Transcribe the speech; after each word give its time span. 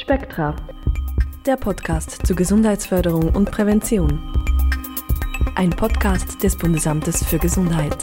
Spektra, 0.00 0.56
der 1.44 1.58
Podcast 1.58 2.26
zur 2.26 2.34
Gesundheitsförderung 2.34 3.34
und 3.36 3.50
Prävention. 3.50 4.18
Ein 5.56 5.68
Podcast 5.68 6.42
des 6.42 6.56
Bundesamtes 6.56 7.22
für 7.22 7.38
Gesundheit. 7.38 7.98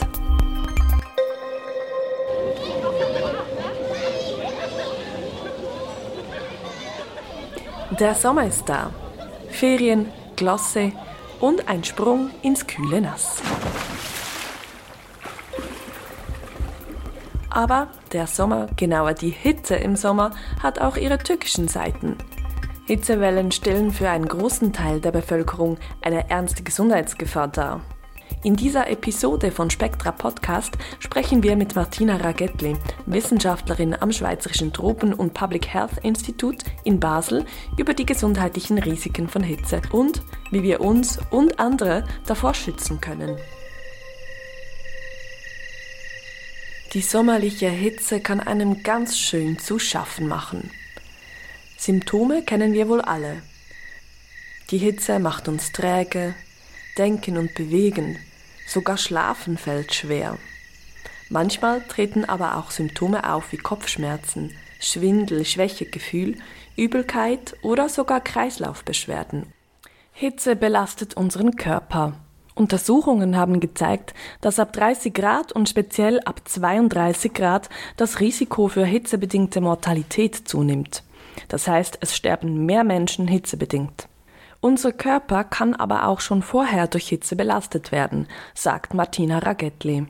Der 7.98 8.14
Sommer 8.14 8.46
ist 8.46 8.68
da. 8.68 8.92
Ferien, 9.50 10.06
Glosse 10.36 10.92
und 11.40 11.68
ein 11.68 11.82
Sprung 11.82 12.30
ins 12.42 12.64
kühle 12.64 13.00
Nass. 13.00 13.42
Aber 17.58 17.88
der 18.12 18.28
Sommer, 18.28 18.68
genauer 18.76 19.14
die 19.14 19.30
Hitze 19.30 19.74
im 19.74 19.96
Sommer, 19.96 20.30
hat 20.62 20.80
auch 20.80 20.96
ihre 20.96 21.18
tückischen 21.18 21.66
Seiten. 21.66 22.14
Hitzewellen 22.86 23.50
stellen 23.50 23.90
für 23.90 24.08
einen 24.08 24.28
großen 24.28 24.72
Teil 24.72 25.00
der 25.00 25.10
Bevölkerung 25.10 25.76
eine 26.00 26.30
ernste 26.30 26.62
Gesundheitsgefahr 26.62 27.48
dar. 27.48 27.80
In 28.44 28.54
dieser 28.54 28.88
Episode 28.88 29.50
von 29.50 29.70
Spektra 29.70 30.12
Podcast 30.12 30.78
sprechen 31.00 31.42
wir 31.42 31.56
mit 31.56 31.74
Martina 31.74 32.18
Ragetli, 32.18 32.76
Wissenschaftlerin 33.06 33.96
am 34.00 34.12
Schweizerischen 34.12 34.72
Tropen- 34.72 35.12
und 35.12 35.34
Public 35.34 35.66
Health 35.66 35.98
Institut 36.04 36.62
in 36.84 37.00
Basel, 37.00 37.44
über 37.76 37.92
die 37.92 38.06
gesundheitlichen 38.06 38.78
Risiken 38.78 39.28
von 39.28 39.42
Hitze 39.42 39.82
und 39.90 40.22
wie 40.52 40.62
wir 40.62 40.80
uns 40.80 41.18
und 41.30 41.58
andere 41.58 42.04
davor 42.24 42.54
schützen 42.54 43.00
können. 43.00 43.36
Die 46.94 47.02
sommerliche 47.02 47.68
Hitze 47.68 48.20
kann 48.20 48.40
einem 48.40 48.82
ganz 48.82 49.18
schön 49.18 49.58
zu 49.58 49.78
schaffen 49.78 50.26
machen. 50.26 50.70
Symptome 51.76 52.42
kennen 52.42 52.72
wir 52.72 52.88
wohl 52.88 53.02
alle. 53.02 53.42
Die 54.70 54.78
Hitze 54.78 55.18
macht 55.18 55.48
uns 55.48 55.72
träge, 55.72 56.34
denken 56.96 57.36
und 57.36 57.54
bewegen, 57.54 58.18
sogar 58.66 58.96
schlafen 58.96 59.58
fällt 59.58 59.92
schwer. 59.92 60.38
Manchmal 61.28 61.82
treten 61.82 62.24
aber 62.24 62.56
auch 62.56 62.70
Symptome 62.70 63.30
auf 63.30 63.52
wie 63.52 63.58
Kopfschmerzen, 63.58 64.56
Schwindel, 64.80 65.44
Schwächegefühl, 65.44 66.38
Übelkeit 66.74 67.54
oder 67.60 67.90
sogar 67.90 68.22
Kreislaufbeschwerden. 68.22 69.52
Hitze 70.12 70.56
belastet 70.56 71.18
unseren 71.18 71.56
Körper 71.56 72.18
Untersuchungen 72.58 73.36
haben 73.36 73.60
gezeigt, 73.60 74.14
dass 74.40 74.58
ab 74.58 74.72
30 74.72 75.14
Grad 75.14 75.52
und 75.52 75.68
speziell 75.68 76.20
ab 76.20 76.42
32 76.44 77.32
Grad 77.32 77.68
das 77.96 78.20
Risiko 78.20 78.68
für 78.68 78.84
hitzebedingte 78.84 79.60
Mortalität 79.60 80.34
zunimmt. 80.34 81.02
Das 81.48 81.68
heißt, 81.68 81.98
es 82.00 82.16
sterben 82.16 82.66
mehr 82.66 82.84
Menschen 82.84 83.28
hitzebedingt. 83.28 84.08
Unser 84.60 84.92
Körper 84.92 85.44
kann 85.44 85.74
aber 85.74 86.08
auch 86.08 86.20
schon 86.20 86.42
vorher 86.42 86.88
durch 86.88 87.08
Hitze 87.08 87.36
belastet 87.36 87.92
werden, 87.92 88.26
sagt 88.54 88.92
Martina 88.92 89.38
Ragetli. 89.38 90.08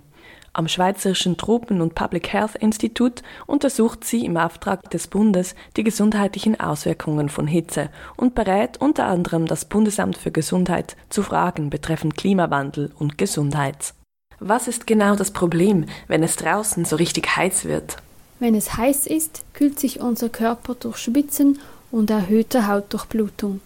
Am 0.59 0.67
Schweizerischen 0.67 1.37
Tropen- 1.37 1.81
und 1.81 1.95
Public 1.95 2.33
Health 2.33 2.57
Institut 2.57 3.23
untersucht 3.47 4.03
sie 4.03 4.25
im 4.25 4.37
Auftrag 4.37 4.91
des 4.91 5.07
Bundes 5.07 5.55
die 5.77 5.85
gesundheitlichen 5.85 6.59
Auswirkungen 6.59 7.29
von 7.29 7.47
Hitze 7.47 7.91
und 8.17 8.35
berät 8.35 8.77
unter 8.81 9.05
anderem 9.05 9.47
das 9.47 9.67
Bundesamt 9.67 10.19
für 10.19 10.33
Gesundheit 10.33 10.97
zu 11.11 11.23
Fragen 11.23 11.71
betreffend 11.71 12.17
Klimawandel 12.17 12.91
und 12.99 13.19
Gesundheit. 13.19 13.95
Was 14.41 14.67
ist 14.67 14.89
genau 14.89 15.15
das 15.15 15.31
Problem, 15.31 15.87
wenn 16.09 16.25
es 16.25 16.35
draußen 16.35 16.85
so 16.85 16.97
richtig 16.97 17.37
heiß 17.37 17.67
wird? 17.67 17.99
Wenn 18.41 18.57
es 18.57 18.77
heiß 18.77 19.07
ist, 19.07 19.45
kühlt 19.55 19.79
sich 19.79 20.01
unser 20.01 20.29
Körper 20.29 20.75
durch 20.75 20.97
Schwitzen 20.97 21.61
und 21.93 22.11
erhöhte 22.11 22.67
Hautdurchblutung. 22.67 23.61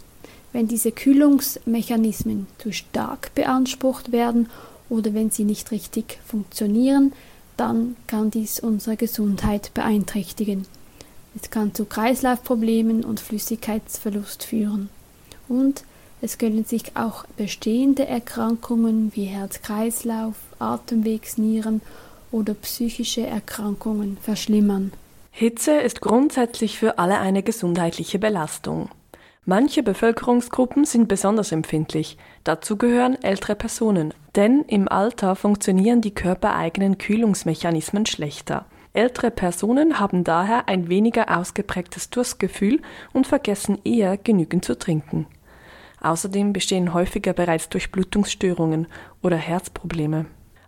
Wenn 0.52 0.68
diese 0.68 0.92
Kühlungsmechanismen 0.92 2.48
zu 2.58 2.70
stark 2.70 3.34
beansprucht 3.34 4.12
werden 4.12 4.50
oder 4.92 5.14
wenn 5.14 5.30
sie 5.30 5.44
nicht 5.44 5.70
richtig 5.70 6.18
funktionieren, 6.26 7.12
dann 7.56 7.96
kann 8.06 8.30
dies 8.30 8.60
unsere 8.60 8.96
Gesundheit 8.96 9.72
beeinträchtigen. 9.72 10.66
Es 11.34 11.50
kann 11.50 11.74
zu 11.74 11.86
Kreislaufproblemen 11.86 13.02
und 13.02 13.18
Flüssigkeitsverlust 13.18 14.44
führen. 14.44 14.90
Und 15.48 15.84
es 16.20 16.36
können 16.36 16.66
sich 16.66 16.94
auch 16.94 17.24
bestehende 17.38 18.06
Erkrankungen 18.06 19.12
wie 19.14 19.24
Herz-Kreislauf, 19.24 20.34
Atemwegsnieren 20.58 21.80
oder 22.30 22.52
psychische 22.52 23.26
Erkrankungen 23.26 24.18
verschlimmern. 24.20 24.92
Hitze 25.30 25.72
ist 25.72 26.02
grundsätzlich 26.02 26.78
für 26.78 26.98
alle 26.98 27.18
eine 27.18 27.42
gesundheitliche 27.42 28.18
Belastung. 28.18 28.90
Manche 29.44 29.82
Bevölkerungsgruppen 29.82 30.84
sind 30.84 31.08
besonders 31.08 31.50
empfindlich. 31.50 32.16
Dazu 32.44 32.76
gehören 32.76 33.20
ältere 33.22 33.56
Personen, 33.56 34.14
denn 34.36 34.62
im 34.68 34.86
Alter 34.88 35.34
funktionieren 35.34 36.00
die 36.00 36.14
körpereigenen 36.14 36.96
Kühlungsmechanismen 36.96 38.06
schlechter. 38.06 38.66
Ältere 38.92 39.32
Personen 39.32 39.98
haben 39.98 40.22
daher 40.22 40.68
ein 40.68 40.88
weniger 40.88 41.36
ausgeprägtes 41.36 42.08
Durstgefühl 42.10 42.80
und 43.12 43.26
vergessen 43.26 43.78
eher 43.82 44.16
genügend 44.16 44.64
zu 44.64 44.78
trinken. 44.78 45.26
Außerdem 46.00 46.52
bestehen 46.52 46.94
häufiger 46.94 47.32
bereits 47.32 47.68
Durchblutungsstörungen 47.68 48.86
oder 49.22 49.36
Herzprobleme. 49.36 50.26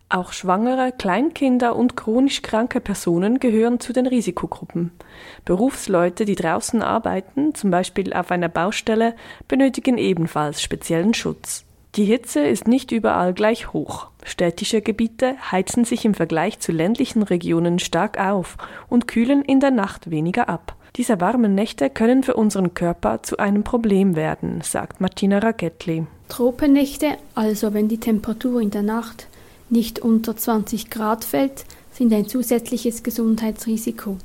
Auch 0.08 0.32
schwangere, 0.32 0.92
Kleinkinder 0.92 1.74
und 1.74 1.96
chronisch 1.96 2.42
kranke 2.42 2.80
Personen 2.80 3.40
gehören 3.40 3.80
zu 3.80 3.92
den 3.92 4.06
Risikogruppen. 4.06 4.92
Berufsleute, 5.44 6.24
die 6.24 6.34
draußen 6.34 6.82
arbeiten, 6.82 7.54
zum 7.54 7.70
Beispiel 7.70 8.12
auf 8.12 8.30
einer 8.30 8.48
Baustelle, 8.48 9.16
benötigen 9.48 9.98
ebenfalls 9.98 10.62
speziellen 10.62 11.14
Schutz. 11.14 11.64
Die 11.96 12.04
Hitze 12.04 12.40
ist 12.40 12.66
nicht 12.66 12.90
überall 12.90 13.34
gleich 13.34 13.72
hoch. 13.72 14.08
Städtische 14.24 14.82
Gebiete 14.82 15.36
heizen 15.52 15.84
sich 15.84 16.04
im 16.04 16.14
Vergleich 16.14 16.58
zu 16.58 16.72
ländlichen 16.72 17.22
Regionen 17.22 17.78
stark 17.78 18.18
auf 18.18 18.56
und 18.88 19.06
kühlen 19.06 19.42
in 19.42 19.60
der 19.60 19.70
Nacht 19.70 20.10
weniger 20.10 20.48
ab. 20.48 20.74
Diese 20.96 21.20
warmen 21.20 21.54
Nächte 21.54 21.90
können 21.90 22.22
für 22.22 22.34
unseren 22.34 22.74
Körper 22.74 23.22
zu 23.22 23.38
einem 23.38 23.64
Problem 23.64 24.16
werden, 24.16 24.60
sagt 24.62 25.00
Martina 25.00 25.38
Ragetli. 25.38 26.06
Tropennächte, 26.28 27.16
also 27.34 27.74
wenn 27.74 27.88
die 27.88 27.98
Temperatur 27.98 28.60
in 28.60 28.70
der 28.70 28.82
Nacht 28.82 29.28
nicht 29.70 29.98
unter 29.98 30.36
20 30.36 30.90
Grad 30.90 31.24
fällt, 31.24 31.64
sind 31.92 32.12
ein 32.12 32.28
zusätzliches 32.28 33.02
Gesundheitsrisiko. 33.02 34.18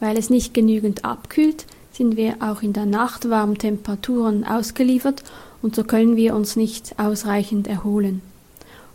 Weil 0.00 0.18
es 0.18 0.30
nicht 0.30 0.54
genügend 0.54 1.04
abkühlt, 1.04 1.66
sind 1.92 2.16
wir 2.16 2.36
auch 2.40 2.62
in 2.62 2.72
der 2.72 2.86
Nacht 2.86 3.30
warmen 3.30 3.56
Temperaturen 3.56 4.44
ausgeliefert 4.44 5.22
und 5.62 5.74
so 5.74 5.84
können 5.84 6.16
wir 6.16 6.34
uns 6.34 6.56
nicht 6.56 6.98
ausreichend 6.98 7.66
erholen. 7.66 8.20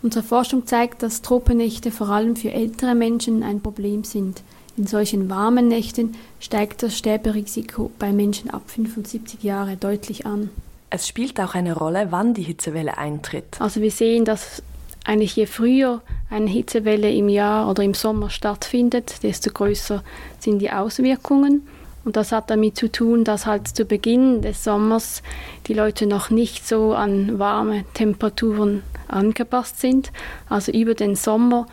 Unsere 0.04 0.24
Forschung 0.24 0.66
zeigt, 0.66 1.04
dass 1.04 1.22
Tropennächte 1.22 1.92
vor 1.92 2.10
allem 2.10 2.36
für 2.36 2.52
ältere 2.52 2.96
Menschen 2.96 3.44
ein 3.44 3.62
Problem 3.62 4.04
sind. 4.04 4.42
In 4.78 4.88
solchen 4.88 5.30
warmen 5.30 5.68
Nächten 5.68 6.16
steigt 6.40 6.82
das 6.82 6.98
Sterberisiko 6.98 7.92
bei 8.00 8.12
Menschen 8.12 8.50
ab 8.50 8.64
75 8.68 9.44
Jahre 9.44 9.78
deutlich 9.78 10.26
an. 10.26 10.50
Es 10.90 11.08
spielt 11.08 11.40
auch 11.40 11.56
eine 11.56 11.74
Rolle, 11.76 12.08
wann 12.10 12.34
die 12.34 12.42
Hitzewelle 12.42 12.98
eintritt. 12.98 13.60
Also 13.60 13.82
wir 13.82 13.92
sehen, 13.92 14.26
dass 14.26 14.64
eigentlich 15.04 15.36
je 15.36 15.46
früher 15.46 16.02
eine 16.30 16.50
Hitzewelle 16.50 17.12
im 17.12 17.30
Jahr 17.30 17.70
oder 17.70 17.84
im 17.84 17.94
Sommer 17.94 18.30
stattfindet, 18.30 19.24
desto 19.24 19.52
größer 19.52 20.04
sind 20.40 20.60
die 20.60 20.72
Auswirkungen. 20.72 21.68
Und 22.04 22.16
das 22.16 22.32
hat 22.32 22.50
damit 22.50 22.78
zu 22.78 22.92
tun, 22.92 23.24
dass 23.24 23.46
halt 23.46 23.68
zu 23.68 23.86
Beginn 23.86 24.42
des 24.42 24.64
Sommers 24.64 25.22
die 25.68 25.74
Leute 25.74 26.08
noch 26.08 26.30
nicht 26.30 26.68
so 26.68 26.94
an 26.94 27.38
warme 27.38 27.86
Temperaturen 27.94 28.82
angepasst 29.08 29.80
sind. 29.80 30.12
Also 30.50 30.72
über 30.72 30.96
den 30.96 31.16
Sommer 31.16 31.68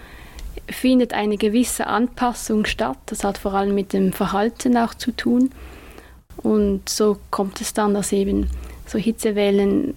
findet 0.69 1.15
eine 1.15 1.39
gewisse 1.39 1.87
Anpassung 1.87 2.67
statt. 2.67 2.99
Das 3.07 3.25
hat 3.25 3.39
vor 3.39 3.55
allem 3.55 3.75
mit 3.75 3.93
dem 3.95 4.13
Verhalten 4.13 4.77
auch 4.77 4.93
zu 4.93 5.13
tun. 5.13 5.51
Und 6.37 6.89
so 6.89 7.17
kommt 7.31 7.61
es 7.61 7.73
dann, 7.73 7.95
dass 7.95 8.13
eben 8.13 8.51
so 8.87 8.99
Hitzewellen 8.99 9.95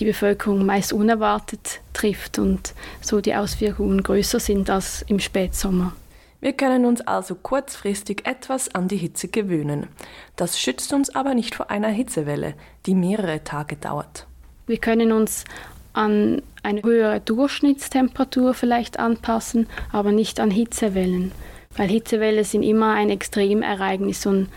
die 0.00 0.06
Bevölkerung 0.06 0.64
meist 0.64 0.92
unerwartet 0.92 1.80
trifft 1.92 2.38
und 2.38 2.74
so 3.02 3.20
die 3.20 3.34
Auswirkungen 3.34 4.02
größer 4.02 4.40
sind 4.40 4.70
als 4.70 5.02
im 5.02 5.20
Spätsommer. 5.20 5.92
Wir 6.40 6.54
können 6.54 6.86
uns 6.86 7.02
also 7.02 7.34
kurzfristig 7.34 8.26
etwas 8.26 8.74
an 8.74 8.88
die 8.88 8.96
Hitze 8.96 9.28
gewöhnen. 9.28 9.88
Das 10.36 10.58
schützt 10.58 10.94
uns 10.94 11.14
aber 11.14 11.34
nicht 11.34 11.54
vor 11.54 11.70
einer 11.70 11.88
Hitzewelle, 11.88 12.54
die 12.86 12.94
mehrere 12.94 13.44
Tage 13.44 13.76
dauert. 13.76 14.26
Wir 14.66 14.78
können 14.78 15.12
uns 15.12 15.44
an 15.92 16.40
eine 16.62 16.82
höhere 16.82 17.20
Durchschnittstemperatur 17.20 18.54
vielleicht 18.54 18.98
anpassen, 18.98 19.66
aber 19.92 20.12
nicht 20.12 20.40
an 20.40 20.50
Hitzewellen, 20.50 21.32
weil 21.76 21.88
Hitzewellen 21.88 22.44
sind 22.44 22.62
immer 22.62 22.94
ein 22.94 23.10
Extremereignis 23.10 24.24
und 24.24 24.48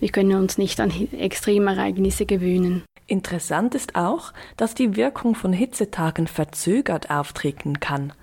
wir 0.00 0.10
können 0.10 0.34
uns 0.34 0.58
nicht 0.58 0.78
an 0.80 0.92
Extremereignisse 1.12 2.26
gewöhnen. 2.26 2.82
Interessant 3.06 3.74
ist 3.74 3.96
auch, 3.96 4.32
dass 4.56 4.74
die 4.74 4.96
Wirkung 4.96 5.34
von 5.34 5.52
Hitzetagen 5.52 6.26
verzögert 6.26 7.10
auftreten 7.10 7.78
kann. 7.78 8.14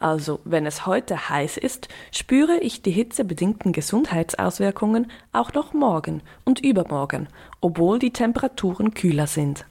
Also, 0.00 0.40
wenn 0.44 0.64
es 0.64 0.86
heute 0.86 1.28
heiß 1.28 1.58
ist, 1.58 1.88
spüre 2.10 2.58
ich 2.58 2.80
die 2.80 2.92
hitzebedingten 2.92 3.72
Gesundheitsauswirkungen 3.72 5.10
auch 5.32 5.52
noch 5.52 5.74
morgen 5.74 6.22
und 6.44 6.60
übermorgen, 6.60 7.28
obwohl 7.60 7.98
die 7.98 8.12
Temperaturen 8.12 8.94
kühler 8.94 9.26
sind. 9.26 9.66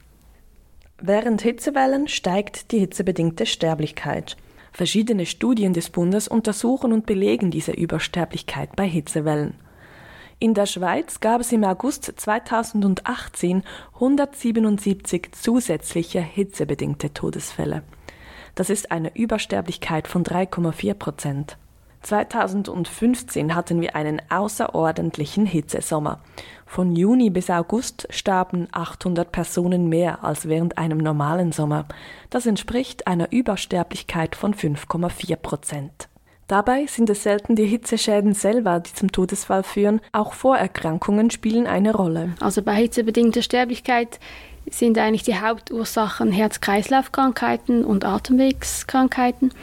Während 0.98 1.42
Hitzewellen 1.42 2.06
steigt 2.06 2.70
die 2.70 2.78
hitzebedingte 2.78 3.46
Sterblichkeit. 3.46 4.36
Verschiedene 4.72 5.26
Studien 5.26 5.72
des 5.72 5.90
Bundes 5.90 6.28
untersuchen 6.28 6.92
und 6.92 7.04
belegen 7.04 7.50
diese 7.50 7.72
Übersterblichkeit 7.72 8.76
bei 8.76 8.88
Hitzewellen. 8.88 9.54
In 10.42 10.54
der 10.54 10.66
Schweiz 10.66 11.20
gab 11.20 11.40
es 11.40 11.52
im 11.52 11.62
August 11.62 12.12
2018 12.16 13.62
177 13.94 15.30
zusätzliche 15.30 16.20
hitzebedingte 16.20 17.14
Todesfälle. 17.14 17.84
Das 18.56 18.68
ist 18.68 18.90
eine 18.90 19.14
Übersterblichkeit 19.14 20.08
von 20.08 20.24
3,4 20.24 20.94
Prozent. 20.94 21.58
2015 22.02 23.54
hatten 23.54 23.80
wir 23.80 23.94
einen 23.94 24.20
außerordentlichen 24.30 25.46
Hitzesommer. 25.46 26.18
Von 26.66 26.96
Juni 26.96 27.30
bis 27.30 27.48
August 27.48 28.08
starben 28.10 28.66
800 28.72 29.30
Personen 29.30 29.88
mehr 29.88 30.24
als 30.24 30.48
während 30.48 30.76
einem 30.76 30.98
normalen 30.98 31.52
Sommer. 31.52 31.86
Das 32.30 32.46
entspricht 32.46 33.06
einer 33.06 33.30
Übersterblichkeit 33.30 34.34
von 34.34 34.54
5,4 34.54 35.36
Prozent. 35.36 36.08
Dabei 36.52 36.84
sind 36.84 37.08
es 37.08 37.22
selten 37.22 37.56
die 37.56 37.64
Hitzeschäden 37.64 38.34
selber, 38.34 38.80
die 38.80 38.92
zum 38.92 39.10
Todesfall 39.10 39.62
führen, 39.62 40.02
auch 40.12 40.34
Vorerkrankungen 40.34 41.30
spielen 41.30 41.66
eine 41.66 41.94
Rolle. 41.94 42.34
Also 42.40 42.60
bei 42.60 42.74
hitzebedingter 42.74 43.40
Sterblichkeit 43.40 44.20
sind 44.70 44.98
eigentlich 44.98 45.22
die 45.22 45.40
Hauptursachen 45.40 46.30
Herz-Kreislauf-Krankheiten 46.30 47.86
und 47.86 48.04
Atemwegskrankheiten. 48.04 49.54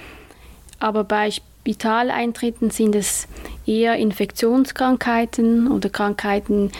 Aber 0.79 1.03
bei 1.03 1.29
Spitaleintritten 1.29 2.71
sind 2.71 2.95
es 2.95 3.27
eher 3.67 3.97
Infektionskrankheiten 3.97 5.71
oder 5.71 5.91
Krankheiten 5.91 6.71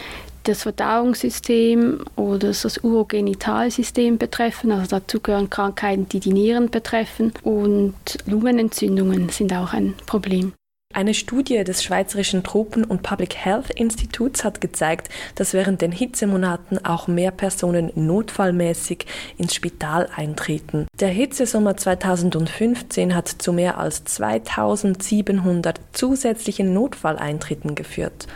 das 0.44 0.62
Verdauungssystem 0.62 2.04
oder 2.16 2.48
das 2.48 2.78
Urogenitalsystem 2.78 4.18
betreffen. 4.18 4.72
Also 4.72 4.98
dazu 4.98 5.20
gehören 5.20 5.50
Krankheiten, 5.50 6.08
die 6.08 6.20
die 6.20 6.32
Nieren 6.32 6.70
betreffen 6.70 7.32
und 7.42 7.94
Lungenentzündungen 8.26 9.28
sind 9.28 9.52
auch 9.52 9.72
ein 9.72 9.94
Problem. 10.06 10.52
Eine 10.92 11.14
Studie 11.14 11.62
des 11.62 11.84
Schweizerischen 11.84 12.42
Tropen- 12.42 12.82
und 12.82 13.04
Public 13.04 13.36
Health 13.36 13.70
Instituts 13.70 14.42
hat 14.42 14.60
gezeigt, 14.60 15.08
dass 15.36 15.52
während 15.52 15.82
den 15.82 15.92
Hitzemonaten 15.92 16.84
auch 16.84 17.06
mehr 17.06 17.30
Personen 17.30 17.92
notfallmäßig 17.94 19.06
ins 19.38 19.54
Spital 19.54 20.08
eintreten. 20.16 20.88
Der 20.98 21.10
Hitzesommer 21.10 21.76
2015 21.76 23.14
hat 23.14 23.28
zu 23.28 23.52
mehr 23.52 23.78
als 23.78 24.02
2700 24.02 25.78
zusätzlichen 25.92 26.74
Notfalleintritten 26.74 27.76
geführt. 27.76 28.26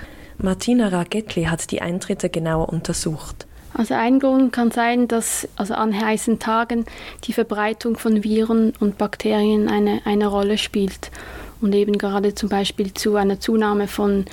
Martina 0.45 0.89
Ragetli 0.89 1.45
hat 1.45 1.71
die 1.71 1.81
Eintritte 1.81 2.29
genauer 2.29 2.69
untersucht. 2.69 3.47
Also 3.73 3.95
ein 3.95 4.21
Grund 4.21 4.53
kann 4.53 4.71
sein, 4.71 5.09
dass 5.09 5.49
also 5.57 5.75
an 5.75 5.99
heißen 5.99 6.39
Tagen 6.39 6.85
die 7.25 7.33
Verbreitung 7.33 7.97
von 7.97 8.23
Viren 8.23 8.73
und 8.79 8.99
Bakterien 8.99 9.69
eine, 9.69 10.03
eine 10.05 10.29
Rolle 10.29 10.59
spielt 10.59 11.11
und 11.61 11.75
eben 11.75 11.99
gerade 11.99 12.35
zum 12.35 12.51
Beispiel 12.51 12.93
zu 12.93 13.17
einer 13.17 13.41
Zunahme 13.41 13.89
von 13.89 14.27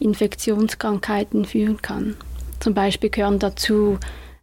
Infektionskrankheiten 0.00 1.44
führen 1.44 1.80
kann. 1.82 2.16
Zum 2.58 2.74
Beispiel 2.74 3.10
gehören 3.10 3.38
dazu 3.38 3.98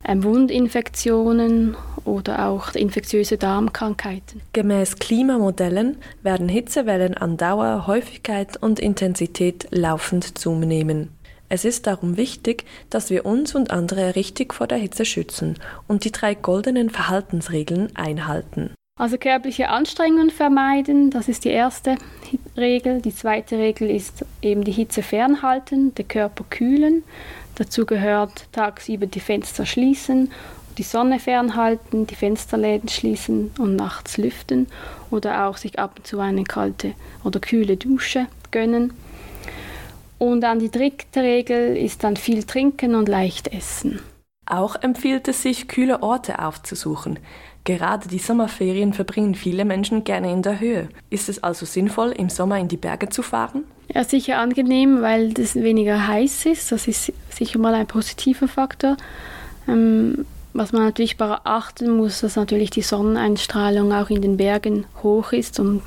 Wundinfektionen 0.05 1.75
oder 2.05 2.47
auch 2.47 2.73
infektiöse 2.73 3.37
Darmkrankheiten. 3.37 4.41
Gemäß 4.53 4.97
Klimamodellen 4.97 5.97
werden 6.23 6.49
Hitzewellen 6.49 7.15
an 7.15 7.37
Dauer, 7.37 7.87
Häufigkeit 7.87 8.57
und 8.57 8.79
Intensität 8.79 9.67
laufend 9.71 10.37
zunehmen. 10.37 11.09
Es 11.49 11.63
ist 11.63 11.87
darum 11.87 12.17
wichtig, 12.17 12.65
dass 12.89 13.09
wir 13.09 13.25
uns 13.25 13.55
und 13.55 13.71
andere 13.71 14.15
richtig 14.15 14.53
vor 14.53 14.67
der 14.67 14.77
Hitze 14.77 15.05
schützen 15.05 15.55
und 15.87 16.03
die 16.03 16.11
drei 16.11 16.35
goldenen 16.35 16.89
Verhaltensregeln 16.89 17.95
einhalten. 17.95 18.71
Also 18.99 19.17
körperliche 19.17 19.69
Anstrengungen 19.69 20.31
vermeiden, 20.31 21.11
das 21.11 21.27
ist 21.27 21.45
die 21.45 21.49
erste 21.49 21.97
Regel. 22.57 22.99
Die 22.99 23.13
zweite 23.13 23.57
Regel 23.59 23.91
ist 23.91 24.25
eben 24.41 24.63
die 24.63 24.71
Hitze 24.71 25.03
fernhalten, 25.03 25.93
den 25.93 26.07
Körper 26.07 26.43
kühlen. 26.49 27.03
Dazu 27.57 27.87
gehört 27.87 28.45
tagsüber 28.51 29.07
die 29.07 29.19
Fenster 29.19 29.65
schließen, 29.65 30.31
die 30.77 30.83
Sonne 30.83 31.19
fernhalten, 31.19 32.05
die 32.05 32.13
Fensterläden 32.13 32.87
schließen 32.87 33.49
und 33.57 33.75
nachts 33.75 34.17
lüften 34.17 34.67
oder 35.09 35.47
auch 35.47 35.57
sich 35.57 35.79
ab 35.79 35.93
und 35.97 36.05
zu 36.05 36.19
eine 36.19 36.43
kalte 36.43 36.93
oder 37.23 37.39
kühle 37.39 37.75
Dusche 37.75 38.27
gönnen. 38.51 38.93
Und 40.19 40.41
dann 40.41 40.59
die 40.59 40.69
dritte 40.69 41.23
Regel 41.23 41.75
ist 41.75 42.03
dann 42.03 42.15
viel 42.15 42.43
trinken 42.43 42.93
und 42.93 43.09
leicht 43.09 43.47
essen. 43.47 44.01
Auch 44.45 44.75
empfiehlt 44.75 45.27
es 45.27 45.41
sich, 45.41 45.67
kühle 45.67 46.03
Orte 46.03 46.37
aufzusuchen. 46.37 47.17
Gerade 47.67 48.07
die 48.07 48.17
Sommerferien 48.17 48.93
verbringen 48.93 49.35
viele 49.35 49.65
Menschen 49.65 50.05
gerne 50.05 50.31
in 50.31 50.41
der 50.41 50.61
Höhe. 50.61 50.87
Ist 51.09 51.27
es 51.27 51.43
also 51.43 51.65
sinnvoll, 51.65 52.13
im 52.13 52.29
Sommer 52.29 52.57
in 52.59 52.69
die 52.69 52.77
Berge 52.77 53.09
zu 53.09 53.21
fahren? 53.21 53.65
Ja, 53.93 54.05
sicher 54.05 54.37
angenehm, 54.37 55.01
weil 55.01 55.33
es 55.37 55.53
weniger 55.53 56.07
heiß 56.07 56.45
ist. 56.45 56.71
Das 56.71 56.87
ist 56.87 57.11
sicher 57.29 57.59
mal 57.59 57.73
ein 57.73 57.85
positiver 57.85 58.47
Faktor. 58.47 58.95
Ähm, 59.67 60.25
was 60.53 60.71
man 60.71 60.83
natürlich 60.83 61.17
beachten 61.17 61.97
muss, 61.97 62.21
dass 62.21 62.37
natürlich 62.37 62.69
die 62.69 62.83
Sonneneinstrahlung 62.83 63.91
auch 63.91 64.09
in 64.09 64.21
den 64.21 64.37
Bergen 64.37 64.85
hoch 65.03 65.33
ist 65.33 65.59
und 65.59 65.81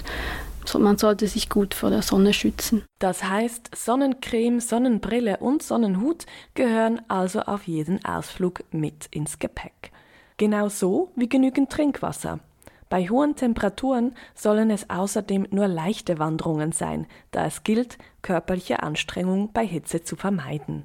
man 0.79 0.99
sollte 0.99 1.29
sich 1.29 1.49
gut 1.49 1.73
vor 1.73 1.89
der 1.89 2.03
Sonne 2.03 2.35
schützen. 2.35 2.85
Das 2.99 3.25
heißt, 3.25 3.71
Sonnencreme, 3.75 4.61
Sonnenbrille 4.61 5.39
und 5.39 5.63
Sonnenhut 5.63 6.27
gehören 6.53 7.01
also 7.09 7.41
auf 7.41 7.67
jeden 7.67 8.05
Ausflug 8.05 8.65
mit 8.71 9.07
ins 9.11 9.39
Gepäck. 9.39 9.93
Genauso 10.41 11.11
wie 11.17 11.29
genügend 11.29 11.69
Trinkwasser. 11.69 12.41
Bei 12.89 13.07
hohen 13.11 13.37
Temperaturen 13.37 14.15
sollen 14.35 14.71
es 14.71 14.89
außerdem 14.89 15.47
nur 15.51 15.69
leichte 15.69 16.19
Wanderungen 16.19 16.73
sein, 16.73 17.07
da 17.31 17.45
es 17.45 17.63
gilt, 17.63 17.99
körperliche 18.23 18.83
Anstrengung 18.83 19.53
bei 19.53 19.67
Hitze 19.67 20.03
zu 20.03 20.17
vermeiden. 20.17 20.85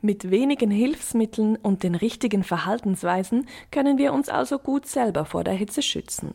Mit 0.00 0.30
wenigen 0.30 0.70
Hilfsmitteln 0.70 1.56
und 1.56 1.82
den 1.82 1.94
richtigen 1.94 2.42
Verhaltensweisen 2.42 3.46
können 3.70 3.98
wir 3.98 4.14
uns 4.14 4.30
also 4.30 4.58
gut 4.58 4.86
selber 4.86 5.26
vor 5.26 5.44
der 5.44 5.52
Hitze 5.52 5.82
schützen. 5.82 6.34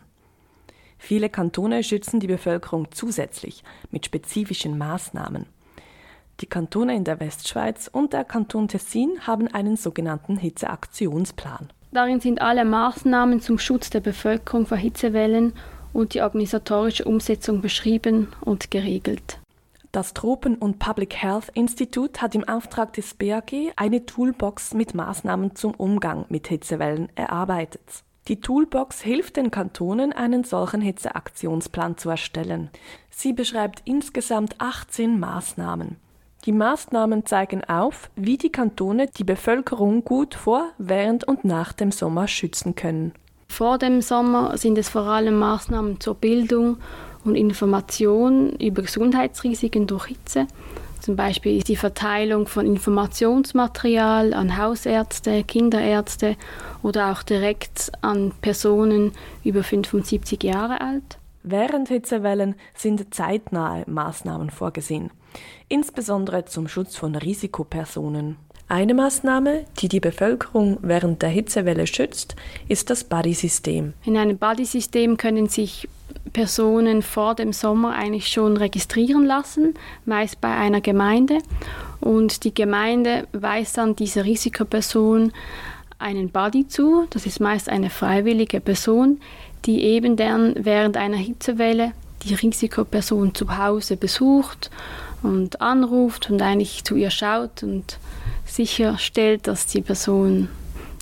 Viele 0.99 1.31
Kantone 1.31 1.83
schützen 1.83 2.19
die 2.19 2.27
Bevölkerung 2.27 2.91
zusätzlich 2.91 3.63
mit 3.89 4.05
spezifischen 4.05 4.77
Maßnahmen. 4.77 5.47
Die 6.41 6.45
Kantone 6.45 6.95
in 6.95 7.05
der 7.05 7.19
Westschweiz 7.19 7.89
und 7.91 8.13
der 8.13 8.23
Kanton 8.23 8.67
Tessin 8.67 9.25
haben 9.25 9.47
einen 9.47 9.77
sogenannten 9.77 10.37
Hitzeaktionsplan. 10.37 11.69
Darin 11.91 12.21
sind 12.21 12.41
alle 12.41 12.63
Maßnahmen 12.63 13.41
zum 13.41 13.59
Schutz 13.59 13.89
der 13.89 13.99
Bevölkerung 13.99 14.65
vor 14.65 14.77
Hitzewellen 14.77 15.53
und 15.91 16.13
die 16.13 16.21
organisatorische 16.21 17.03
Umsetzung 17.03 17.61
beschrieben 17.61 18.29
und 18.39 18.71
geregelt. 18.71 19.39
Das 19.91 20.13
Tropen- 20.13 20.55
und 20.55 20.79
Public 20.79 21.21
Health 21.21 21.49
Institute 21.53 22.21
hat 22.21 22.33
im 22.33 22.47
Auftrag 22.47 22.93
des 22.93 23.13
BAG 23.13 23.73
eine 23.75 24.05
Toolbox 24.05 24.73
mit 24.73 24.93
Maßnahmen 24.93 25.53
zum 25.55 25.73
Umgang 25.73 26.25
mit 26.29 26.47
Hitzewellen 26.47 27.09
erarbeitet. 27.15 28.03
Die 28.29 28.39
Toolbox 28.39 29.01
hilft 29.01 29.35
den 29.35 29.51
Kantonen, 29.51 30.13
einen 30.13 30.45
solchen 30.45 30.79
Hitzeaktionsplan 30.79 31.97
zu 31.97 32.09
erstellen. 32.09 32.69
Sie 33.09 33.33
beschreibt 33.33 33.81
insgesamt 33.83 34.55
18 34.59 35.19
Maßnahmen. 35.19 35.97
Die 36.45 36.51
Maßnahmen 36.51 37.27
zeigen 37.27 37.63
auf, 37.65 38.09
wie 38.15 38.35
die 38.35 38.51
Kantone 38.51 39.07
die 39.15 39.23
Bevölkerung 39.23 40.03
gut 40.03 40.33
vor, 40.33 40.69
während 40.79 41.27
und 41.27 41.45
nach 41.45 41.71
dem 41.71 41.91
Sommer 41.91 42.27
schützen 42.27 42.73
können. 42.73 43.13
Vor 43.47 43.77
dem 43.77 44.01
Sommer 44.01 44.57
sind 44.57 44.79
es 44.79 44.89
vor 44.89 45.03
allem 45.03 45.37
Maßnahmen 45.37 45.99
zur 45.99 46.15
Bildung 46.15 46.77
und 47.23 47.35
Information 47.35 48.53
über 48.53 48.81
Gesundheitsrisiken 48.81 49.85
durch 49.85 50.07
Hitze. 50.07 50.47
Zum 50.99 51.15
Beispiel 51.15 51.57
ist 51.57 51.67
die 51.67 51.75
Verteilung 51.75 52.47
von 52.47 52.65
Informationsmaterial 52.65 54.33
an 54.33 54.57
Hausärzte, 54.57 55.43
Kinderärzte 55.43 56.37
oder 56.81 57.11
auch 57.11 57.21
direkt 57.21 57.91
an 58.01 58.31
Personen 58.41 59.11
über 59.43 59.63
75 59.63 60.41
Jahre 60.41 60.81
alt. 60.81 61.19
Während 61.43 61.89
Hitzewellen 61.89 62.55
sind 62.73 63.13
zeitnahe 63.13 63.83
Maßnahmen 63.87 64.49
vorgesehen 64.49 65.11
insbesondere 65.71 66.45
zum 66.45 66.67
Schutz 66.67 66.95
von 66.95 67.15
Risikopersonen. 67.15 68.35
Eine 68.67 68.93
Maßnahme, 68.93 69.65
die 69.79 69.89
die 69.89 69.99
Bevölkerung 69.99 70.77
während 70.81 71.21
der 71.21 71.29
Hitzewelle 71.29 71.87
schützt, 71.87 72.35
ist 72.69 72.89
das 72.89 73.03
Buddy-System. 73.03 73.93
In 74.05 74.17
einem 74.17 74.37
Buddy-System 74.37 75.17
können 75.17 75.49
sich 75.49 75.89
Personen 76.31 77.01
vor 77.01 77.35
dem 77.35 77.51
Sommer 77.51 77.93
eigentlich 77.95 78.27
schon 78.27 78.55
registrieren 78.55 79.25
lassen, 79.25 79.73
meist 80.05 80.39
bei 80.39 80.55
einer 80.55 80.79
Gemeinde. 80.79 81.39
Und 81.99 82.43
die 82.43 82.53
Gemeinde 82.53 83.27
weist 83.33 83.77
dann 83.77 83.95
dieser 83.95 84.23
Risikoperson 84.23 85.33
einen 85.99 86.29
Buddy 86.29 86.67
zu, 86.67 87.07
das 87.09 87.25
ist 87.25 87.39
meist 87.39 87.69
eine 87.69 87.89
freiwillige 87.89 88.59
Person, 88.59 89.19
die 89.65 89.83
eben 89.83 90.15
dann 90.15 90.55
während 90.57 90.97
einer 90.97 91.17
Hitzewelle 91.17 91.91
die 92.23 92.33
Risikoperson 92.35 93.35
zu 93.35 93.57
Hause 93.57 93.97
besucht 93.97 94.71
und 95.23 95.61
anruft 95.61 96.29
und 96.29 96.41
eigentlich 96.41 96.83
zu 96.83 96.95
ihr 96.95 97.11
schaut 97.11 97.63
und 97.63 97.97
sicherstellt, 98.45 99.47
dass 99.47 99.67
die 99.67 99.81
Person 99.81 100.49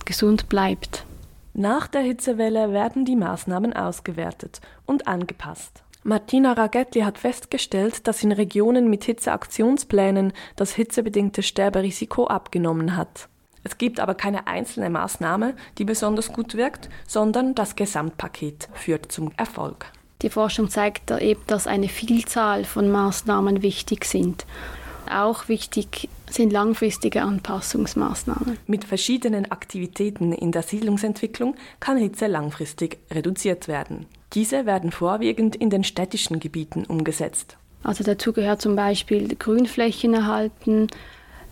gesund 0.04 0.48
bleibt. 0.48 1.04
Nach 1.52 1.88
der 1.88 2.02
Hitzewelle 2.02 2.72
werden 2.72 3.04
die 3.04 3.16
Maßnahmen 3.16 3.72
ausgewertet 3.72 4.60
und 4.86 5.08
angepasst. 5.08 5.82
Martina 6.02 6.54
Ragetti 6.54 7.00
hat 7.00 7.18
festgestellt, 7.18 8.06
dass 8.06 8.22
in 8.22 8.32
Regionen 8.32 8.88
mit 8.88 9.04
Hitzeaktionsplänen 9.04 10.32
das 10.56 10.72
hitzebedingte 10.72 11.42
Sterberisiko 11.42 12.26
abgenommen 12.26 12.96
hat. 12.96 13.28
Es 13.64 13.76
gibt 13.76 14.00
aber 14.00 14.14
keine 14.14 14.46
einzelne 14.46 14.88
Maßnahme, 14.88 15.54
die 15.76 15.84
besonders 15.84 16.32
gut 16.32 16.54
wirkt, 16.54 16.88
sondern 17.06 17.54
das 17.54 17.76
Gesamtpaket 17.76 18.70
führt 18.72 19.12
zum 19.12 19.32
Erfolg. 19.36 19.92
Die 20.22 20.30
Forschung 20.30 20.68
zeigt 20.68 21.10
eben, 21.10 21.40
dass 21.46 21.66
eine 21.66 21.88
Vielzahl 21.88 22.64
von 22.64 22.90
Maßnahmen 22.90 23.62
wichtig 23.62 24.04
sind. 24.04 24.46
Auch 25.10 25.48
wichtig 25.48 26.08
sind 26.30 26.52
langfristige 26.52 27.22
Anpassungsmaßnahmen. 27.22 28.58
Mit 28.66 28.84
verschiedenen 28.84 29.50
Aktivitäten 29.50 30.32
in 30.32 30.52
der 30.52 30.62
Siedlungsentwicklung 30.62 31.56
kann 31.80 31.96
Hitze 31.96 32.26
langfristig 32.28 32.98
reduziert 33.10 33.66
werden. 33.66 34.06
Diese 34.32 34.66
werden 34.66 34.92
vorwiegend 34.92 35.56
in 35.56 35.70
den 35.70 35.82
städtischen 35.82 36.38
Gebieten 36.38 36.84
umgesetzt. 36.84 37.56
Also 37.82 38.04
dazu 38.04 38.32
gehört 38.32 38.62
zum 38.62 38.76
Beispiel 38.76 39.34
Grünflächen 39.34 40.14
erhalten, 40.14 40.86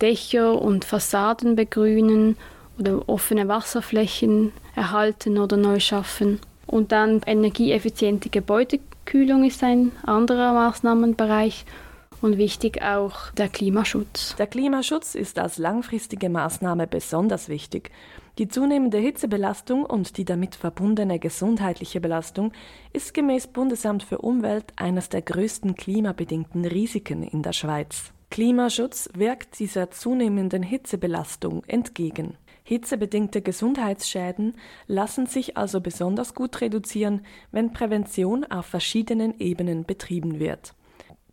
Dächer 0.00 0.60
und 0.60 0.84
Fassaden 0.84 1.56
begrünen 1.56 2.36
oder 2.78 3.08
offene 3.08 3.48
Wasserflächen 3.48 4.52
erhalten 4.76 5.38
oder 5.38 5.56
neu 5.56 5.80
schaffen. 5.80 6.38
Und 6.68 6.92
dann 6.92 7.22
energieeffiziente 7.26 8.28
Gebäudekühlung 8.28 9.42
ist 9.42 9.64
ein 9.64 9.90
anderer 10.04 10.52
Maßnahmenbereich 10.52 11.64
und 12.20 12.36
wichtig 12.36 12.82
auch 12.82 13.30
der 13.32 13.48
Klimaschutz. 13.48 14.36
Der 14.36 14.46
Klimaschutz 14.46 15.14
ist 15.14 15.38
als 15.38 15.58
langfristige 15.58 16.28
Maßnahme 16.28 16.86
besonders 16.86 17.48
wichtig. 17.48 17.90
Die 18.38 18.48
zunehmende 18.48 18.98
Hitzebelastung 18.98 19.84
und 19.84 20.16
die 20.16 20.24
damit 20.24 20.54
verbundene 20.54 21.18
gesundheitliche 21.18 22.00
Belastung 22.00 22.52
ist 22.92 23.14
gemäß 23.14 23.48
Bundesamt 23.48 24.02
für 24.02 24.18
Umwelt 24.18 24.66
eines 24.76 25.08
der 25.08 25.22
größten 25.22 25.74
klimabedingten 25.74 26.64
Risiken 26.64 27.22
in 27.22 27.42
der 27.42 27.52
Schweiz. 27.52 28.12
Klimaschutz 28.30 29.08
wirkt 29.14 29.58
dieser 29.58 29.90
zunehmenden 29.90 30.62
Hitzebelastung 30.62 31.64
entgegen. 31.66 32.36
Hitzebedingte 32.68 33.40
Gesundheitsschäden 33.40 34.52
lassen 34.86 35.24
sich 35.24 35.56
also 35.56 35.80
besonders 35.80 36.34
gut 36.34 36.60
reduzieren, 36.60 37.22
wenn 37.50 37.72
Prävention 37.72 38.44
auf 38.44 38.66
verschiedenen 38.66 39.40
Ebenen 39.40 39.86
betrieben 39.86 40.38
wird. 40.38 40.74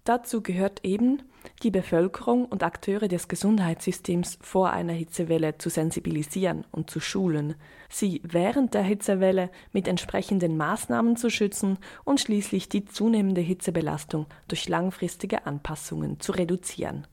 Dazu 0.05 0.41
gehört 0.41 0.85
eben, 0.85 1.23
die 1.61 1.71
Bevölkerung 1.71 2.45
und 2.45 2.63
Akteure 2.63 3.09
des 3.09 3.27
Gesundheitssystems 3.27 4.37
vor 4.39 4.69
einer 4.69 4.93
Hitzewelle 4.93 5.57
zu 5.57 5.69
sensibilisieren 5.69 6.63
und 6.71 6.89
zu 6.89 7.01
schulen, 7.01 7.55
sie 7.89 8.21
während 8.23 8.73
der 8.73 8.83
Hitzewelle 8.83 9.49
mit 9.73 9.89
entsprechenden 9.89 10.55
Maßnahmen 10.55 11.17
zu 11.17 11.29
schützen 11.29 11.79
und 12.05 12.21
schließlich 12.21 12.69
die 12.69 12.85
zunehmende 12.85 13.41
Hitzebelastung 13.41 14.27
durch 14.47 14.69
langfristige 14.69 15.45
Anpassungen 15.45 16.21
zu 16.21 16.31
reduzieren. 16.31 17.05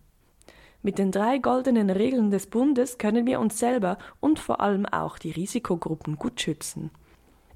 Mit 0.83 0.99
den 0.99 1.13
drei 1.13 1.39
goldenen 1.39 1.91
Regeln 1.91 2.33
des 2.33 2.49
Bundes 2.49 2.99
können 2.99 3.25
wir 3.25 3.39
uns 3.39 3.59
selber 3.59 3.99
und 4.19 4.41
vor 4.41 4.61
allem 4.61 4.85
auch 4.85 5.17
die 5.17 5.31
Risikogruppen 5.31 6.17
gut 6.17 6.41
schützen. 6.41 6.91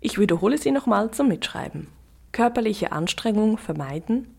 Ich 0.01 0.19
wiederhole 0.19 0.59
sie 0.59 0.71
nochmal 0.71 1.11
zum 1.11 1.27
Mitschreiben. 1.29 1.89
Körperliche 2.31 2.93
Anstrengung 2.93 3.59
vermeiden, 3.59 4.33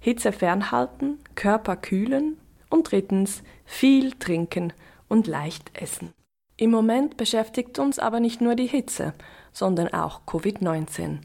Hitze 0.00 0.32
fernhalten, 0.32 1.20
Körper 1.36 1.76
kühlen 1.76 2.36
und 2.68 2.90
drittens 2.90 3.44
viel 3.64 4.12
trinken 4.12 4.72
und 5.08 5.28
leicht 5.28 5.70
essen. 5.80 6.12
Im 6.56 6.70
Moment 6.70 7.16
beschäftigt 7.16 7.78
uns 7.78 8.00
aber 8.00 8.18
nicht 8.18 8.40
nur 8.40 8.56
die 8.56 8.66
Hitze, 8.66 9.12
sondern 9.52 9.92
auch 9.94 10.22
Covid-19. 10.26 11.18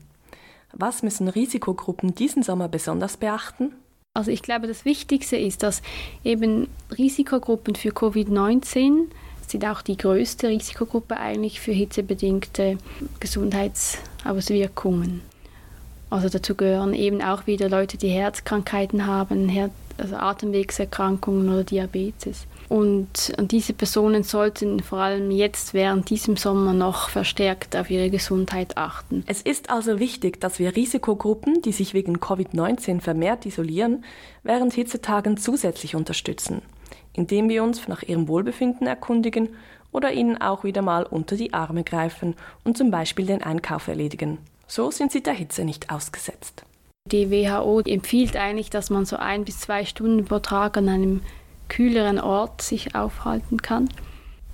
Was 0.74 1.01
müssen 1.01 1.27
Risikogruppen 1.27 2.13
diesen 2.13 2.43
Sommer 2.43 2.67
besonders 2.67 3.17
beachten? 3.17 3.74
Also 4.17 4.31
ich 4.31 4.41
glaube, 4.41 4.65
das 4.65 4.83
Wichtigste 4.83 5.38
ist, 5.38 5.62
dass 5.62 5.83
eben 6.24 6.69
Risikogruppen 6.97 7.75
für 7.75 7.89
Covid-19 7.89 9.01
sind 9.45 9.63
auch 9.63 9.83
die 9.83 9.95
größte 9.95 10.47
Risikogruppe 10.47 11.17
eigentlich 11.17 11.59
für 11.59 11.71
hitzebedingte 11.71 12.79
Gesundheitsauswirkungen. 13.19 15.21
Also 16.10 16.30
dazu 16.30 16.56
gehören 16.56 16.94
eben 16.94 17.22
auch 17.22 17.48
wieder 17.48 17.70
Leute, 17.70 17.98
die 17.98 18.10
Herzkrankheiten 18.10 19.06
haben, 19.06 19.50
Her 19.50 19.70
also 19.98 20.16
Atemwegserkrankungen 20.16 21.50
oder 21.50 21.64
Diabetes. 21.64 22.46
Und, 22.70 23.34
und 23.38 23.52
diese 23.52 23.74
Personen 23.74 24.24
sollten 24.24 24.82
vor 24.82 25.00
allem 25.00 25.32
jetzt 25.32 25.74
während 25.74 26.10
diesem 26.10 26.36
Sommer 26.36 26.74
noch 26.74 27.10
verstärkt 27.10 27.76
auf 27.76 27.90
ihre 27.90 28.10
Gesundheit 28.10 28.78
achten. 28.78 29.24
Es 29.26 29.42
ist 29.42 29.70
also 29.70 30.00
wichtig, 30.00 30.42
dass 30.42 30.60
wir 30.60 30.76
Risikogruppen, 30.76 31.62
die 31.62 31.72
sich 31.72 31.94
wegen 31.94 32.18
Covid-19 32.18 33.02
vermehrt 33.02 33.46
isolieren, 33.46 34.04
während 34.44 34.74
Hitzetagen 34.74 35.38
zusätzlich 35.38 35.96
unterstützen, 35.96 36.62
indem 37.14 37.48
wir 37.48 37.64
uns 37.64 37.88
nach 37.88 38.04
ihrem 38.04 38.28
Wohlbefinden 38.28 38.86
erkundigen 38.86 39.50
oder 39.94 40.12
ihnen 40.12 40.40
auch 40.42 40.66
wieder 40.66 40.82
mal 40.82 41.06
unter 41.06 41.38
die 41.38 41.54
Arme 41.54 41.84
greifen 41.84 42.36
und 42.66 42.78
zum 42.78 42.92
Beispiel 42.92 43.26
den 43.26 43.42
Einkauf 43.42 43.88
erledigen. 43.88 44.40
So 44.67 44.91
sind 44.91 45.12
sie 45.12 45.24
der 45.24 45.33
Hitze 45.33 45.63
nicht 45.63 45.89
ausgesetzt. 45.89 46.63
Die 47.05 47.31
WHO 47.31 47.81
empfiehlt 47.81 48.36
eigentlich, 48.36 48.69
dass 48.69 48.89
man 48.89 49.05
so 49.05 49.15
ein 49.15 49.45
bis 49.45 49.59
zwei 49.59 49.86
Stunden 49.86 50.25
pro 50.25 50.39
Tag 50.39 50.77
an 50.77 50.89
einem 50.89 51.21
kühleren 51.69 52.19
Ort 52.19 52.62
sich 52.62 52.95
aufhalten 52.95 53.62
kann. 53.62 53.89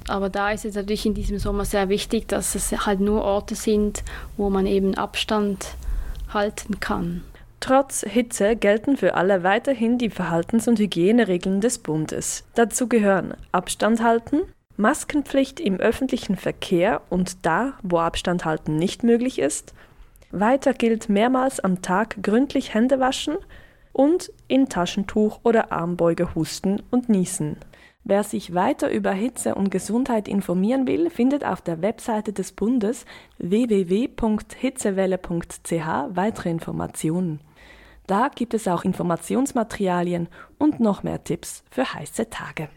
Aber 0.08 0.30
da 0.30 0.52
ist 0.52 0.66
es 0.66 0.76
natürlich 0.76 1.06
in 1.06 1.14
diesem 1.14 1.40
Sommer 1.40 1.66
sehr 1.66 1.90
wichtig, 1.90 2.28
dass 2.28 2.56
es 2.56 2.72
halt 2.86 3.00
nur 3.00 3.24
Orte 3.24 3.56
sind, 3.56 4.04
wo 4.38 4.50
man 4.50 4.68
eben 4.68 4.96
Abstand 4.96 5.76
halten 6.32 6.80
kann. 6.80 7.24
Trotz 7.60 8.02
Hitze 8.08 8.58
gelten 8.58 8.98
für 8.98 9.16
alle 9.16 9.44
weiterhin 9.44 9.98
die 9.98 10.10
Verhaltens- 10.10 10.68
und 10.68 10.80
Hygieneregeln 10.80 11.62
des 11.62 11.80
Bundes. 11.80 12.44
Dazu 12.56 12.90
gehören 12.90 13.36
Abstand 13.54 14.04
halten, 14.04 14.42
Maskenpflicht 14.76 15.62
im 15.62 15.78
öffentlichen 15.78 16.36
Verkehr 16.36 17.02
und 17.10 17.46
da, 17.46 17.74
wo 17.82 18.00
Abstand 18.00 18.44
halten 18.44 18.76
nicht 18.76 19.04
möglich 19.04 19.40
ist, 19.40 19.74
weiter 20.34 20.74
gilt 20.74 21.10
mehrmals 21.10 21.60
am 21.60 21.82
Tag 21.82 22.22
gründlich 22.22 22.74
Hände 22.74 23.00
waschen 23.00 23.38
und 23.94 24.32
in 24.48 24.68
Taschentuch 24.68 25.40
oder 25.44 25.72
Armbeuge 25.72 26.36
husten 26.36 26.82
und 26.92 27.08
niesen. 27.08 27.58
Wer 28.04 28.24
sich 28.24 28.54
weiter 28.54 28.92
über 28.92 29.14
Hitze 29.14 29.56
und 29.56 29.70
Gesundheit 29.70 30.28
informieren 30.28 30.88
will, 30.88 31.10
findet 31.10 31.46
auf 31.46 31.62
der 31.62 31.82
Webseite 31.82 32.34
des 32.34 32.52
Bundes 32.52 33.06
www.hitzewelle.ch 33.38 35.88
weitere 36.10 36.50
Informationen. 36.50 37.40
Da 38.06 38.30
gibt 38.36 38.54
es 38.54 38.68
auch 38.68 38.84
Informationsmaterialien 38.84 40.28
und 40.58 40.82
noch 40.82 41.04
mehr 41.04 41.24
Tipps 41.24 41.64
für 41.72 41.94
heiße 41.94 42.30
Tage. 42.30 42.68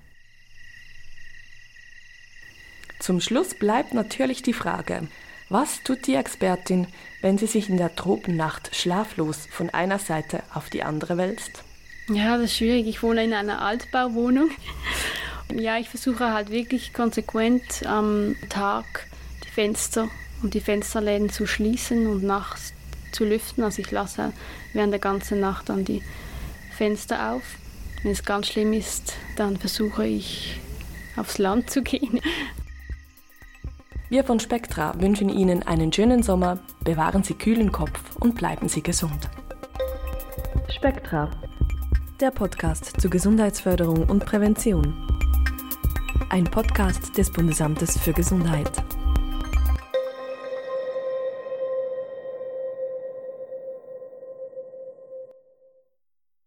Zum 3.01 3.21
Schluss 3.21 3.59
bleibt 3.59 3.95
natürlich 3.95 4.43
die 4.43 4.53
Frage, 4.53 5.09
was 5.49 5.83
tut 5.85 6.09
die 6.09 6.17
Expertin, 6.17 6.89
wenn 7.21 7.39
sie 7.39 7.47
sich 7.47 7.69
in 7.69 7.77
der 7.77 7.95
Tropennacht 7.95 8.75
schlaflos 8.75 9.47
von 9.51 9.71
einer 9.71 10.01
Seite 10.01 10.43
auf 10.53 10.71
die 10.71 10.83
andere 10.83 11.17
wälzt? 11.17 11.63
Ja, 12.09 12.37
das 12.37 12.47
ist 12.47 12.57
schwierig. 12.57 12.87
Ich 12.89 13.03
wohne 13.03 13.23
in 13.23 13.33
einer 13.33 13.63
Altbauwohnung. 13.63 14.51
Ja, 15.55 15.79
ich 15.79 15.89
versuche 15.89 16.33
halt 16.33 16.51
wirklich 16.51 16.93
konsequent 16.93 17.87
am 17.87 18.35
Tag 18.49 19.07
die 19.45 19.49
Fenster 19.49 20.09
und 20.43 20.55
die 20.55 20.61
Fensterläden 20.61 21.31
zu 21.31 21.47
schließen 21.47 22.09
und 22.09 22.25
nachts 22.25 22.73
zu 23.13 23.25
lüften. 23.25 23.63
Also 23.63 23.83
ich 23.83 23.91
lasse 23.93 24.33
während 24.73 24.93
der 24.93 25.01
ganzen 25.01 25.39
Nacht 25.39 25.69
dann 25.69 25.85
die 25.85 26.03
Fenster 26.77 27.33
auf. 27.33 27.43
Wenn 28.03 28.13
es 28.13 28.25
ganz 28.25 28.49
schlimm 28.49 28.73
ist, 28.73 29.15
dann 29.37 29.57
versuche 29.57 30.07
ich 30.07 30.59
aufs 31.17 31.39
Land 31.39 31.71
zu 31.71 31.83
gehen 31.83 32.21
wir 34.09 34.25
von 34.25 34.39
Spektra 34.39 34.95
wünschen 35.01 35.29
Ihnen 35.29 35.63
einen 35.65 35.93
schönen 35.93 36.23
Sommer, 36.23 36.59
bewahren 36.85 37.25
Sie 37.25 37.35
kühlen 37.35 37.73
Kopf 37.73 38.17
und 38.21 38.37
bleiben 38.37 38.69
Sie 38.69 38.83
gesund. 38.83 39.29
Spektra, 40.69 41.31
der 42.21 42.31
Podcast 42.31 43.01
zur 43.01 43.11
Gesundheitsförderung 43.11 44.09
und 44.09 44.25
Prävention. 44.25 44.95
Ein 46.31 46.45
Podcast 46.45 47.19
des 47.19 47.33
Bundesamtes 47.33 47.99
für 47.99 48.13
Gesundheit. 48.13 48.71